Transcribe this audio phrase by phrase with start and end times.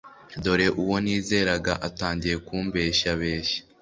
[0.43, 3.57] dore uwo nizeraga atangiye kumbeshyabeshya